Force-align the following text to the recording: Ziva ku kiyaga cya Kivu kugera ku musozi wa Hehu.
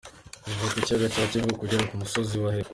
Ziva 0.47 0.65
ku 0.71 0.77
kiyaga 0.85 1.07
cya 1.13 1.23
Kivu 1.29 1.59
kugera 1.61 1.87
ku 1.89 1.95
musozi 2.01 2.35
wa 2.43 2.49
Hehu. 2.55 2.69